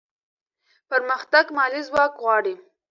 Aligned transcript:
پرمختګ 0.89 1.45
مالي 1.57 1.81
ځواک 1.87 2.13
غواړي. 2.21 2.55